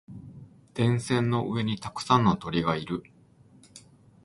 [0.73, 3.03] 電線の上にたくさんの鳥がいる。